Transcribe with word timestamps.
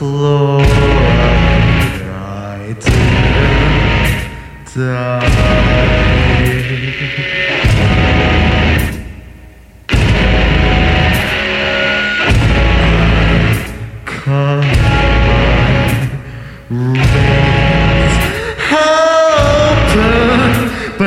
close 0.00 0.80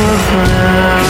sad. 0.00 1.00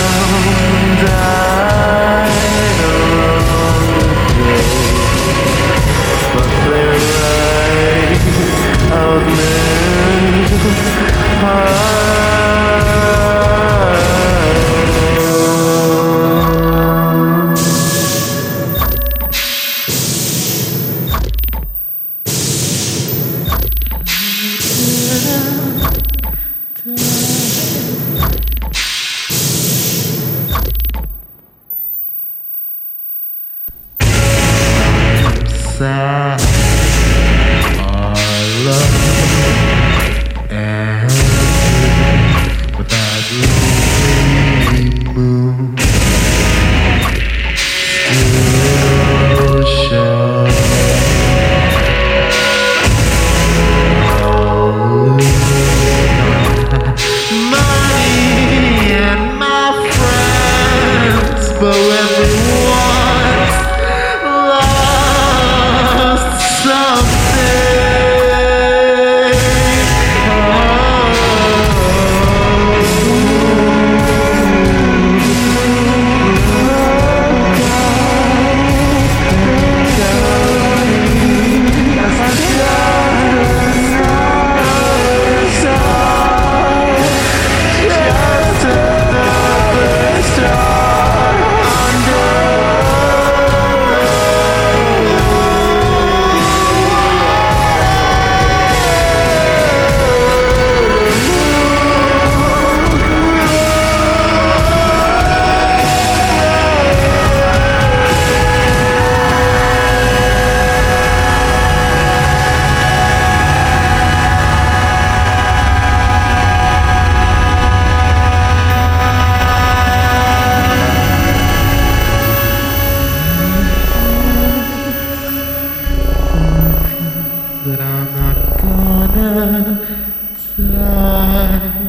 Die. 129.50 129.90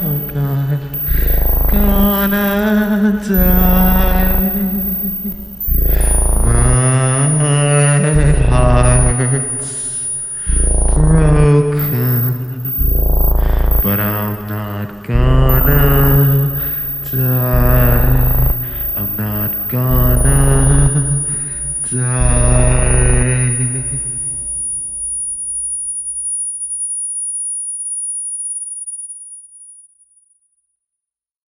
I'm 0.04 0.28
not 0.34 0.82
gonna 1.70 3.22
die. 3.30 4.50
My 6.46 7.28
heart's 8.50 9.74
broken, 10.96 12.24
but 13.84 14.00
I'm 14.00 14.48
not 14.48 15.04
gonna 15.04 16.60
die. 17.12 17.51